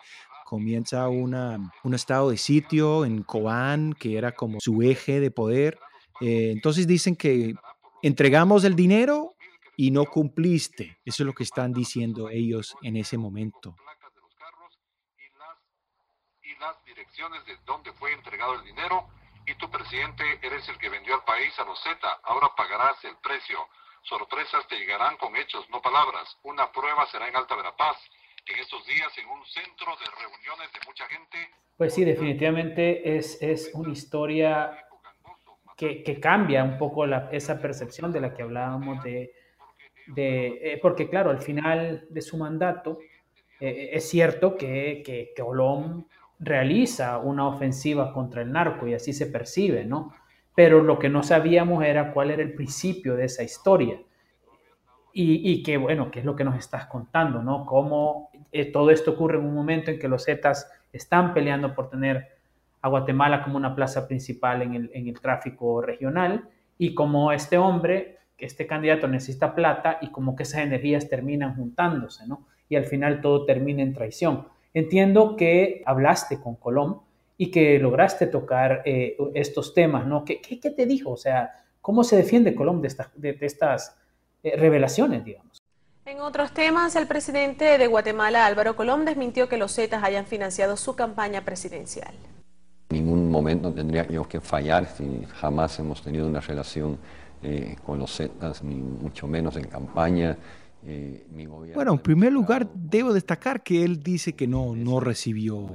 comienza 0.45 1.09
una, 1.09 1.73
un 1.83 1.95
estado 1.95 2.31
de 2.31 2.37
sitio 2.37 3.05
en 3.05 3.23
Cobán, 3.23 3.95
que 3.95 4.17
era 4.17 4.33
como 4.33 4.61
su 4.61 4.83
eje 4.83 5.21
de 5.21 5.31
poder. 5.31 5.79
Eh, 6.21 6.51
entonces 6.53 6.87
dicen 6.87 7.17
que 7.17 7.55
entregamos 8.03 8.65
el 8.65 8.77
dinero 8.77 9.35
y 9.77 9.91
no 9.91 10.05
cumpliste. 10.05 10.99
Eso 11.05 11.23
es 11.23 11.27
lo 11.27 11.33
que 11.33 11.45
están 11.45 11.73
diciendo 11.73 12.29
ellos 12.31 12.77
en 12.83 12.97
ese 12.97 13.19
momento 13.19 13.77
las 16.61 16.85
direcciones 16.85 17.45
de 17.47 17.57
dónde 17.65 17.93
fue 17.93 18.13
entregado 18.13 18.55
el 18.55 18.65
dinero 18.65 19.09
y 19.47 19.55
tu 19.55 19.71
presidente 19.71 20.25
eres 20.43 20.69
el 20.69 20.79
que 20.79 20.89
vendió 20.89 21.15
al 21.15 21.25
país 21.25 21.57
a 21.59 21.65
los 21.65 21.81
Z, 21.83 21.99
ahora 22.25 22.49
pagarás 22.57 23.03
el 23.05 23.17
precio. 23.19 23.59
Sorpresas 24.03 24.67
te 24.69 24.77
llegarán 24.77 25.17
con 25.17 25.37
hechos, 25.37 25.69
no 25.71 25.81
palabras. 25.81 26.37
Una 26.43 26.71
prueba 26.73 27.07
será 27.07 27.29
en 27.29 27.37
Alta 27.37 27.55
Verapaz, 27.55 27.97
en 28.47 28.59
estos 28.59 28.85
días 28.87 29.17
en 29.19 29.29
un 29.29 29.45
centro 29.47 29.97
de 29.97 30.07
reuniones 30.19 30.73
de 30.73 30.81
mucha 30.87 31.07
gente. 31.07 31.51
Pues 31.77 31.95
sí, 31.95 32.05
definitivamente 32.05 33.17
es, 33.17 33.41
es 33.43 33.71
una 33.75 33.93
historia 33.93 34.86
que, 35.77 36.03
que 36.03 36.19
cambia 36.19 36.65
un 36.65 36.79
poco 36.79 37.05
esa 37.05 37.61
percepción 37.61 38.11
de 38.11 38.21
la 38.21 38.35
que 38.35 38.43
hablábamos 38.43 39.05
de, 39.05 39.33
eh, 40.17 40.79
porque 40.81 41.09
claro, 41.09 41.31
al 41.31 41.43
final 41.43 42.07
de 42.09 42.23
su 42.23 42.37
mandato, 42.39 42.99
eh, 43.61 43.91
es 43.93 44.09
cierto 44.09 44.57
que, 44.57 45.03
que, 45.05 45.33
que 45.35 45.43
Olón 45.43 46.07
realiza 46.39 47.19
una 47.19 47.47
ofensiva 47.49 48.13
contra 48.13 48.43
el 48.43 48.53
narco 48.53 48.87
y 48.87 48.95
así 48.95 49.13
se 49.13 49.27
percibe, 49.27 49.85
¿no? 49.85 50.15
Pero 50.55 50.83
lo 50.83 50.99
que 50.99 51.09
no 51.09 51.23
sabíamos 51.23 51.85
era 51.85 52.13
cuál 52.13 52.31
era 52.31 52.43
el 52.43 52.55
principio 52.55 53.15
de 53.17 53.25
esa 53.25 53.43
historia. 53.43 54.01
Y, 55.13 55.51
y 55.51 55.63
que, 55.63 55.79
bueno, 55.79 56.11
qué 56.11 56.21
es 56.21 56.27
lo 56.27 56.37
que 56.37 56.45
nos 56.45 56.59
estás 56.59 56.87
contando, 56.87 57.43
¿no? 57.43 57.65
Cómo 57.65 58.31
eh, 58.53 58.71
todo 58.71 58.91
esto 58.91 59.13
ocurre 59.13 59.39
en 59.39 59.47
un 59.47 59.55
momento 59.55 59.91
en 59.91 59.99
que 59.99 60.09
los 60.09 60.25
Zetas 60.25 60.71
están 60.93 61.33
peleando 61.33 61.75
por 61.75 61.89
tener 61.89 62.36
a 62.87 62.91
Guatemala 62.91 63.43
como 63.43 63.57
una 63.57 63.75
plaza 63.75 64.07
principal 64.07 64.63
en 64.63 64.75
el, 64.75 64.91
en 64.95 65.09
el 65.09 65.21
tráfico 65.21 65.81
regional 65.83 66.49
y 66.79 66.95
como 66.95 67.33
este 67.33 67.59
hombre, 67.59 68.19
este 68.39 68.67
candidato 68.67 69.09
necesita 69.09 69.55
plata 69.55 69.99
y 70.01 70.11
como 70.11 70.37
que 70.37 70.45
esas 70.45 70.61
energías 70.61 71.09
terminan 71.09 71.57
juntándose, 71.57 72.27
¿no? 72.27 72.47
Y 72.69 72.77
al 72.77 72.85
final 72.85 73.21
todo 73.21 73.45
termina 73.45 73.83
en 73.83 73.95
traición. 73.95 74.49
Entiendo 74.75 75.37
que 75.37 75.83
hablaste 75.87 76.41
con 76.41 76.57
Colón 76.57 77.01
y 77.39 77.51
que 77.51 77.79
lograste 77.79 78.27
tocar 78.27 78.83
eh, 78.85 79.17
estos 79.35 79.73
temas, 79.73 80.07
¿no? 80.07 80.25
¿Qué, 80.25 80.41
¿Qué, 80.41 80.71
te 80.71 80.87
dijo? 80.87 81.13
O 81.13 81.17
sea, 81.17 81.51
¿Cómo 81.87 82.03
se 82.03 82.17
defiende 82.17 82.57
Colombia 82.57 82.91
de, 83.15 83.39
estas 83.43 83.97
eh, 84.43 84.57
revelaciones, 84.57 85.25
digamos? 85.25 85.63
En 86.05 86.21
otros 86.21 86.51
temas, 86.51 86.97
el 86.97 87.07
presidente 87.07 87.79
de 87.79 87.87
Guatemala, 87.87 88.45
Álvaro 88.45 88.75
Colón, 88.75 89.05
desmintió 89.05 89.49
que 89.49 89.57
los 89.57 89.73
Zetas 89.73 90.03
hayan 90.03 90.27
financiado 90.27 90.77
su 90.77 90.97
campaña 90.97 91.45
presidencial. 91.45 92.13
Momento 93.37 93.73
tendríamos 93.73 94.27
que 94.29 94.41
fallar 94.41 94.87
si 94.87 95.05
jamás 95.41 95.79
hemos 95.79 96.03
tenido 96.03 96.27
una 96.27 96.41
relación 96.41 96.99
eh, 97.43 97.77
con 97.85 97.99
los 97.99 98.17
Zetas, 98.17 98.63
ni 98.63 98.77
mucho 98.77 99.27
menos 99.27 99.57
en 99.57 99.65
campaña. 99.65 100.39
Eh, 100.85 101.27
bueno, 101.75 101.93
en 101.93 101.99
primer 101.99 102.33
lugar, 102.33 102.69
debo 102.75 103.13
destacar 103.13 103.63
que 103.63 103.85
él 103.85 104.03
dice 104.03 104.35
que 104.35 104.47
no, 104.47 104.75
no 104.75 105.01
recibió, 105.01 105.69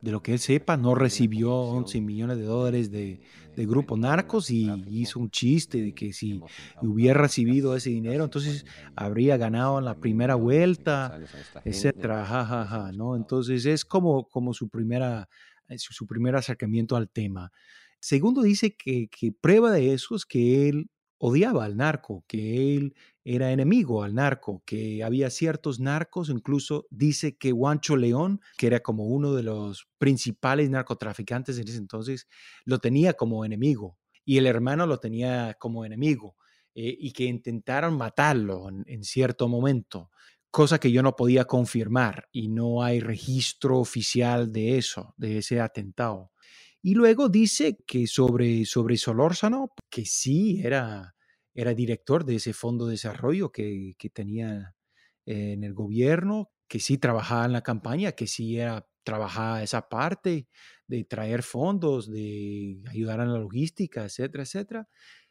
de 0.00 0.10
lo 0.10 0.22
que 0.22 0.32
él 0.32 0.38
sepa, 0.38 0.76
no 0.76 0.94
recibió 0.94 1.54
11 1.54 2.00
millones 2.00 2.38
de 2.38 2.44
dólares 2.44 2.90
de, 2.90 3.20
de 3.56 3.66
Grupo 3.66 3.96
Narcos 3.96 4.50
y 4.50 4.70
hizo 4.90 5.20
un 5.20 5.30
chiste 5.30 5.80
de 5.80 5.94
que 5.94 6.12
si 6.12 6.40
hubiera 6.82 7.20
recibido 7.20 7.76
ese 7.76 7.90
dinero, 7.90 8.24
entonces 8.24 8.66
habría 8.96 9.36
ganado 9.36 9.78
en 9.78 9.84
la 9.84 9.94
primera 9.94 10.34
vuelta, 10.34 11.20
etcétera, 11.64 12.24
ja, 12.24 12.90
¿no? 12.92 13.16
Entonces 13.16 13.64
es 13.66 13.84
como, 13.84 14.28
como 14.28 14.52
su, 14.52 14.68
primera, 14.68 15.28
eh, 15.68 15.78
su, 15.78 16.06
primer 16.06 16.36
acercamiento 16.36 16.96
al 16.96 17.08
tema. 17.08 17.52
Segundo, 18.00 18.42
dice 18.42 18.76
que, 18.76 19.08
que 19.08 19.32
prueba 19.32 19.70
de 19.70 19.94
eso 19.94 20.14
es 20.14 20.26
que 20.26 20.68
él 20.68 20.90
odiaba 21.18 21.64
al 21.64 21.76
narco, 21.76 22.24
que 22.28 22.76
él 22.76 22.94
era 23.24 23.50
enemigo 23.50 24.02
al 24.02 24.14
narco, 24.14 24.62
que 24.66 25.02
había 25.02 25.30
ciertos 25.30 25.80
narcos, 25.80 26.28
incluso 26.28 26.86
dice 26.90 27.36
que 27.38 27.52
Juancho 27.52 27.96
León, 27.96 28.40
que 28.58 28.66
era 28.66 28.80
como 28.80 29.06
uno 29.06 29.32
de 29.32 29.42
los 29.42 29.88
principales 29.98 30.68
narcotraficantes 30.68 31.58
en 31.58 31.66
ese 31.66 31.78
entonces, 31.78 32.28
lo 32.66 32.78
tenía 32.78 33.14
como 33.14 33.44
enemigo 33.44 33.96
y 34.24 34.36
el 34.36 34.46
hermano 34.46 34.86
lo 34.86 34.98
tenía 34.98 35.56
como 35.58 35.84
enemigo 35.86 36.36
eh, 36.74 36.94
y 36.98 37.12
que 37.12 37.24
intentaron 37.24 37.96
matarlo 37.96 38.68
en, 38.68 39.04
cierto 39.04 39.48
momento, 39.48 40.10
cosa 40.54 40.78
que 40.78 40.92
yo 40.92 41.02
no 41.02 41.16
podía 41.16 41.46
confirmar 41.46 42.28
y 42.30 42.46
no 42.48 42.84
hay 42.84 43.00
registro 43.00 43.80
oficial 43.80 44.52
de 44.52 44.78
eso, 44.78 45.12
de 45.16 45.38
ese 45.38 45.60
atentado. 45.60 46.30
Y 46.80 46.94
luego 46.94 47.28
dice 47.28 47.76
que 47.84 48.06
sobre, 48.06 48.64
sobre 48.64 48.96
Solórzano, 48.96 49.72
que 49.90 50.04
sí 50.06 50.60
era 50.62 51.14
era 51.54 51.72
director 51.74 52.24
de 52.24 52.36
ese 52.36 52.52
fondo 52.52 52.86
de 52.86 52.92
desarrollo 52.92 53.52
que, 53.52 53.96
tenía 54.12 54.74
en 55.24 55.64
el 55.64 55.72
gobierno, 55.72 56.50
que 56.68 56.80
sí 56.80 56.98
trabajaba 56.98 57.46
en 57.46 57.52
la 57.52 57.62
campaña, 57.62 58.12
que 58.12 58.26
sí 58.26 58.58
era, 58.58 58.86
trabajaba 59.04 59.62
esa 59.62 59.88
parte 59.88 60.48
de 60.86 61.04
traer 61.04 61.42
fondos, 61.42 62.10
de 62.10 62.82
ayudar 62.90 63.20
en 63.20 63.32
la 63.32 63.38
logística, 63.38 64.04
etcétera, 64.04 64.42
etcétera, 64.42 64.88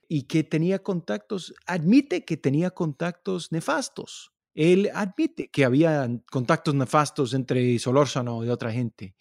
y 0.07 0.23
que 0.23 0.43
tenía 0.43 0.79
contactos, 0.79 1.53
admite 1.67 2.23
que 2.23 2.37
tenía 2.37 2.71
contactos 2.71 3.51
nefastos. 3.51 4.32
Él 4.53 4.89
admite 4.93 5.49
que 5.49 5.65
había 5.65 6.07
contactos 6.31 6.75
nefastos 6.75 7.33
entre 7.33 7.77
Solórzano 7.79 8.45
y 8.45 8.49
otra 8.49 8.71
gente 8.71 9.15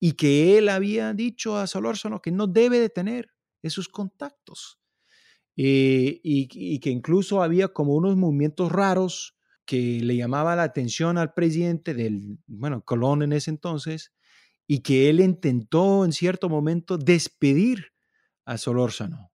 y 0.00 0.12
que 0.12 0.58
él 0.58 0.68
había 0.68 1.14
dicho 1.14 1.56
a 1.56 1.66
Solórzano 1.66 2.20
que 2.20 2.30
no 2.30 2.46
debe 2.46 2.78
de 2.78 2.90
tener 2.90 3.30
esos 3.62 3.88
contactos 3.88 4.78
eh, 5.56 6.20
y, 6.22 6.78
que 6.80 6.90
incluso 6.90 7.42
había 7.42 7.68
como 7.68 7.94
unos 7.94 8.16
movimientos 8.16 8.70
raros 8.70 9.36
que 9.64 10.00
le 10.02 10.16
llamaba 10.16 10.56
la 10.56 10.64
atención 10.64 11.16
al 11.16 11.32
presidente 11.32 11.94
del, 11.94 12.38
bueno, 12.46 12.84
Colón 12.84 13.22
en 13.22 13.32
ese 13.32 13.50
entonces, 13.50 14.12
y 14.66 14.80
que 14.80 15.08
él 15.08 15.20
intentó 15.20 16.04
en 16.04 16.12
cierto 16.12 16.48
momento 16.48 16.98
despedir 16.98 17.92
a 18.44 18.58
Solórzano. 18.58 19.30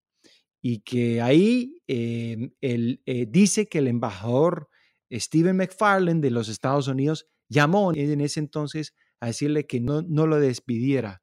Y 0.62 0.80
que 0.80 1.20
ahí 1.20 1.82
eh, 1.88 2.52
él 2.61 3.02
eh, 3.06 3.26
dice 3.28 3.68
que 3.68 3.78
el 3.78 3.88
embajador 3.88 4.69
Stephen 5.12 5.56
McFarland 5.56 6.22
de 6.22 6.30
los 6.30 6.48
Estados 6.48 6.88
Unidos 6.88 7.26
llamó 7.49 7.92
en 7.92 8.20
ese 8.20 8.40
entonces 8.40 8.94
a 9.20 9.26
decirle 9.26 9.66
que 9.66 9.80
no, 9.80 10.02
no 10.02 10.26
lo 10.26 10.38
despidiera, 10.38 11.23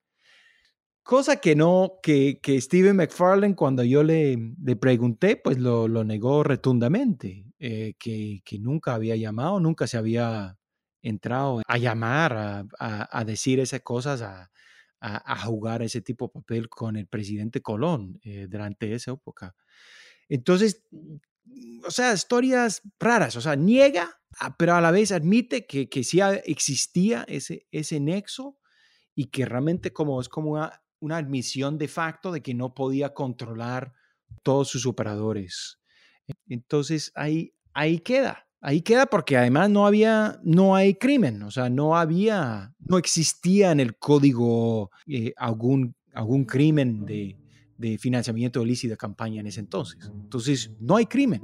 Cosa 1.08 1.38
que 1.38 1.56
no, 1.56 2.00
que, 2.04 2.41
que 2.41 2.60
Steven 2.60 2.97
McFarlane 2.97 3.56
cuando 3.56 3.82
yo 3.82 4.04
le, 4.04 4.54
le 4.62 4.76
pregunté, 4.76 5.38
pues 5.38 5.58
lo, 5.58 5.88
lo 5.88 6.04
negó 6.04 6.43
rotundamente, 6.43 7.45
eh, 7.60 7.93
que, 7.97 8.41
que, 8.43 8.60
nunca 8.60 8.93
había 8.93 9.15
llamado, 9.15 9.62
nunca 9.62 9.88
se 9.88 9.95
había 9.95 10.58
entrado 11.02 11.62
a 11.65 11.78
llamar, 11.78 12.34
a, 12.34 12.65
a, 12.78 13.23
decir 13.23 13.62
esas 13.62 13.80
cosas, 13.84 14.21
a, 14.21 14.52
a, 15.00 15.45
jugar 15.45 15.82
ese 15.82 16.02
tipo 16.02 16.26
de 16.28 16.41
papel 16.41 16.67
con 16.67 16.97
el 16.97 17.08
presidente 17.08 17.62
Colón 17.62 18.19
eh, 18.26 18.47
durante 18.50 18.93
esa 18.93 19.12
época. 19.12 19.56
Entonces, 20.28 20.84
o 21.86 21.92
sea, 21.92 22.14
historias 22.14 22.82
raras, 23.00 23.36
o 23.36 23.42
sea, 23.42 23.56
niega, 23.56 24.20
ah, 24.40 24.56
pero 24.58 24.76
a 24.76 24.82
la 24.82 24.92
vez 24.92 25.12
admite 25.12 25.66
que, 25.66 25.90
que 25.90 26.04
sí 26.04 26.20
existía 26.46 27.26
ese, 27.28 27.68
ese 27.72 28.00
nexo 28.00 28.58
y 29.16 29.26
que 29.26 29.46
realmente 29.46 29.92
como 29.94 30.20
es 30.22 30.30
como 30.30 30.52
una 30.52 30.82
una 31.00 31.18
admisión 31.18 31.78
de 31.78 31.88
facto 31.88 32.32
de 32.32 32.42
que 32.42 32.54
no 32.54 32.74
podía 32.74 33.14
controlar 33.14 33.94
todos 34.44 34.70
sus 34.70 34.86
operadores. 34.86 35.80
Entonces 36.48 37.12
ahí, 37.16 37.54
ahí 37.74 38.00
queda, 38.00 38.48
ahí 38.62 38.82
queda 38.82 39.06
porque 39.06 39.38
además 39.38 39.70
no 39.70 39.86
había, 39.86 40.40
no 40.44 40.76
hay 40.76 40.96
crimen, 40.96 41.44
o 41.44 41.52
sea, 41.52 41.70
no 41.70 41.98
había, 41.98 42.74
no 42.80 42.98
existía 42.98 43.72
en 43.72 43.80
el 43.80 43.98
código 43.98 44.92
eh, 45.06 45.34
algún, 45.38 45.96
algún 46.14 46.46
crimen 46.46 47.06
de, 47.06 47.38
de 47.78 47.98
financiamiento 47.98 48.60
de 48.88 48.98
campaña 48.98 49.42
en 49.42 49.48
ese 49.48 49.60
entonces. 49.60 50.12
Entonces, 50.13 50.72
no 50.80 50.96
hay 50.96 51.06
crimen. 51.06 51.42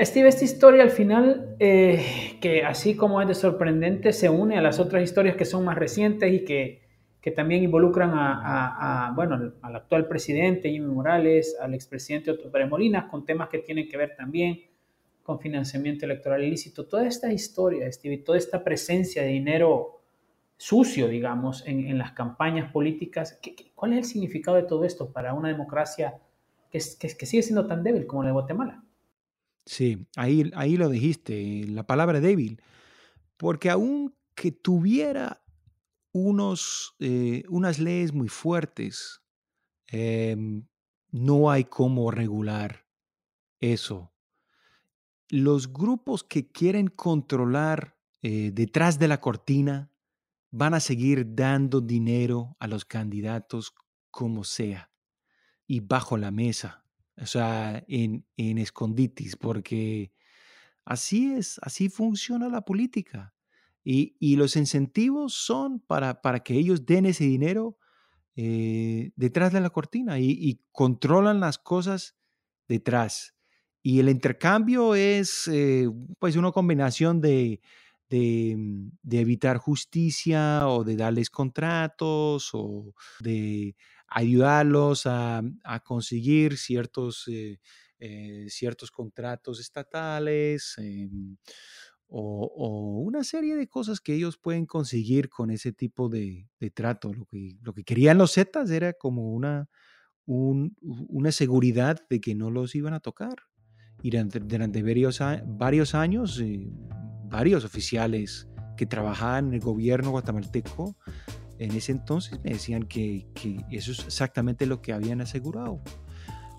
Steve, 0.00 0.28
esta 0.28 0.44
historia 0.44 0.84
al 0.84 0.90
final, 0.90 1.56
eh, 1.58 2.36
que 2.40 2.62
así 2.62 2.94
como 2.94 3.20
es 3.20 3.26
de 3.26 3.34
sorprendente, 3.34 4.12
se 4.12 4.28
une 4.28 4.56
a 4.56 4.62
las 4.62 4.78
otras 4.78 5.02
historias 5.02 5.34
que 5.34 5.44
son 5.44 5.64
más 5.64 5.76
recientes 5.76 6.32
y 6.32 6.44
que, 6.44 6.87
que 7.28 7.34
también 7.34 7.62
involucran 7.62 8.12
a, 8.14 9.12
bueno, 9.14 9.52
al 9.60 9.76
actual 9.76 10.08
presidente 10.08 10.70
Jimmy 10.70 10.86
Morales, 10.86 11.58
al 11.60 11.74
expresidente 11.74 12.30
Otto 12.30 12.50
Pérez 12.50 12.70
Molina, 12.70 13.06
con 13.06 13.26
temas 13.26 13.50
que 13.50 13.58
tienen 13.58 13.86
que 13.86 13.98
ver 13.98 14.16
también 14.16 14.62
con 15.22 15.38
financiamiento 15.38 16.06
electoral 16.06 16.42
ilícito. 16.42 16.86
Toda 16.86 17.06
esta 17.06 17.30
historia, 17.30 17.92
Steve, 17.92 18.16
toda 18.16 18.38
esta 18.38 18.64
presencia 18.64 19.20
de 19.20 19.28
dinero 19.28 20.00
sucio, 20.56 21.06
digamos, 21.06 21.64
en, 21.66 21.98
las 21.98 22.12
campañas 22.12 22.72
políticas, 22.72 23.38
cuál 23.74 23.92
es 23.92 23.98
el 23.98 24.04
significado 24.04 24.56
de 24.56 24.62
todo 24.62 24.84
esto 24.84 25.12
para 25.12 25.34
una 25.34 25.48
democracia 25.48 26.14
que, 26.70 26.78
que, 26.98 27.14
que 27.14 27.26
sigue 27.26 27.42
siendo 27.42 27.66
tan 27.66 27.82
débil 27.82 28.06
como 28.06 28.22
la 28.22 28.28
de 28.28 28.32
Guatemala? 28.32 28.82
Sí, 29.66 30.06
ahí, 30.16 30.50
ahí 30.54 30.78
lo 30.78 30.88
dijiste, 30.88 31.66
la 31.68 31.82
palabra 31.82 32.22
débil, 32.22 32.62
porque 33.36 33.68
aunque 33.68 34.50
tuviera 34.50 35.42
unos, 36.12 36.94
eh, 36.98 37.44
unas 37.48 37.78
leyes 37.78 38.12
muy 38.12 38.28
fuertes, 38.28 39.22
em, 39.86 40.66
no 41.10 41.50
hay 41.50 41.64
cómo 41.64 42.10
regular 42.10 42.86
eso. 43.60 44.12
Los 45.30 45.72
grupos 45.72 46.24
que 46.24 46.50
quieren 46.50 46.88
controlar 46.88 47.96
eh, 48.22 48.50
detrás 48.52 48.98
de 48.98 49.08
la 49.08 49.20
cortina 49.20 49.92
van 50.50 50.74
a 50.74 50.80
seguir 50.80 51.34
dando 51.34 51.80
dinero 51.80 52.56
a 52.58 52.66
los 52.66 52.84
candidatos 52.84 53.74
como 54.10 54.44
sea 54.44 54.90
y 55.66 55.80
bajo 55.80 56.16
la 56.16 56.30
mesa 56.30 56.88
o 57.20 57.26
sea, 57.26 57.84
en, 57.88 58.26
en 58.36 58.58
esconditis, 58.58 59.36
porque 59.36 60.12
así 60.84 61.32
es, 61.32 61.58
así 61.62 61.88
funciona 61.88 62.48
la 62.48 62.62
política. 62.62 63.34
Y, 63.90 64.16
y 64.20 64.36
los 64.36 64.54
incentivos 64.56 65.32
son 65.32 65.80
para, 65.80 66.20
para, 66.20 66.40
que 66.40 66.52
ellos 66.52 66.84
den 66.84 67.06
ese 67.06 67.24
dinero 67.24 67.78
eh, 68.36 69.12
detrás 69.16 69.50
de 69.50 69.62
la 69.62 69.70
cortina 69.70 70.18
y, 70.18 70.60
controlan 70.72 71.40
las 71.40 71.56
cosas 71.56 72.14
detrás. 72.68 73.34
Y 73.82 73.98
el 74.00 74.10
intercambio 74.10 74.94
es 74.94 75.48
eh, 75.48 75.88
pues 76.18 76.36
una 76.36 76.52
combinación 76.52 77.22
de, 77.22 77.62
de, 78.10 78.58
de, 79.02 79.20
evitar 79.20 79.56
justicia 79.56 80.68
o 80.68 80.84
de 80.84 80.94
darles 80.94 81.30
contratos 81.30 82.50
o 82.52 82.92
de 83.20 83.74
ayudarlos 84.06 85.06
a, 85.06 85.42
conseguir 85.82 86.58
ciertos, 86.58 87.24
eh, 87.28 87.58
ciertos 88.50 88.90
contratos 88.90 89.60
estatales 89.60 90.74
em, 90.76 91.38
o, 92.08 93.02
una 93.04 93.22
serie 93.24 93.56
de 93.56 93.68
cosas 93.68 94.00
que 94.00 94.14
ellos 94.14 94.38
pueden 94.38 94.66
conseguir 94.66 95.28
con 95.28 95.50
ese 95.50 95.72
tipo 95.72 96.08
de, 96.08 96.48
trato. 96.74 97.12
Lo 97.12 97.26
que, 97.26 97.56
lo 97.62 97.72
que 97.74 97.84
querían 97.84 98.18
los 98.18 98.34
Zetas 98.34 98.70
era 98.70 98.92
como 98.92 99.32
una, 99.32 99.68
una 100.26 101.32
seguridad 101.32 102.00
de 102.08 102.20
que 102.20 102.34
no 102.34 102.50
los 102.50 102.74
iban 102.74 102.94
a 102.94 103.00
tocar. 103.00 103.36
Y 104.02 104.10
durante, 104.10 104.40
durante 104.40 104.82
varios, 104.82 105.20
varios 105.46 105.94
años, 105.94 106.40
eh, 106.40 106.70
varios 107.24 107.64
oficiales 107.64 108.48
que 108.76 108.86
trabajaban 108.86 109.48
en 109.48 109.54
el 109.54 109.60
gobierno 109.60 110.10
guatemalteco 110.10 110.96
en 111.58 111.72
ese 111.72 111.92
entonces 111.92 112.38
me 112.42 112.50
decían 112.50 112.84
que, 112.84 113.26
que 113.34 113.64
eso 113.70 113.92
es 113.92 114.04
exactamente 114.04 114.66
lo 114.66 114.80
que 114.80 114.92
habían 114.92 115.20
asegurado. 115.20 115.80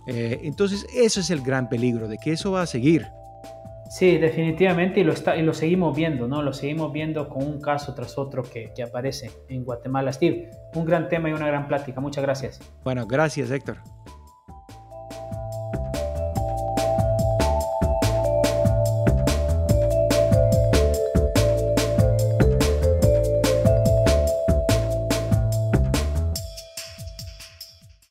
Eh, 0.07 0.41
entonces, 0.43 0.85
eso 0.93 1.19
es 1.19 1.29
el 1.29 1.41
gran 1.41 1.69
peligro, 1.69 2.07
de 2.07 2.17
que 2.17 2.31
eso 2.31 2.51
va 2.51 2.63
a 2.63 2.67
seguir. 2.67 3.05
Sí, 3.89 4.17
definitivamente, 4.17 4.99
y 4.99 5.04
lo, 5.04 5.13
está, 5.13 5.36
y 5.36 5.41
lo 5.41 5.54
seguimos 5.54 5.97
viendo, 5.97 6.28
¿no? 6.28 6.43
Lo 6.43 6.54
seguimos 6.54 6.93
viendo 6.93 7.28
con 7.28 7.43
un 7.43 7.60
caso 7.60 7.95
tras 7.95 8.19
otro 8.19 8.43
que, 8.43 8.71
que 8.75 8.84
aparece 8.84 9.32
en 9.49 9.63
Guatemala. 9.63 10.13
Steve, 10.13 10.52
un 10.75 10.86
gran 10.86 11.10
tema 11.10 11.30
y 11.30 11.34
una 11.34 11.47
gran 11.47 11.67
plática. 11.67 11.99
Muchas 11.99 12.23
gracias. 12.23 12.60
Bueno, 12.84 13.08
gracias, 13.08 13.49
Héctor. 13.49 13.78